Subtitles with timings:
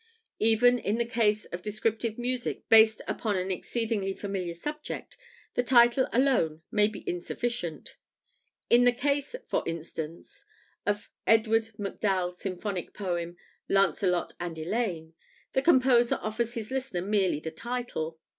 [0.39, 5.15] Even in the case of descriptive music based upon an exceedingly familiar subject,
[5.53, 7.97] the title alone may be insufficient.
[8.67, 10.43] In the case, for instance,
[10.87, 13.37] of Edward MacDowell's symphonic poem,
[13.69, 15.13] "Lancelot and Elaine,"
[15.53, 18.17] the composer offers his listener merely the title.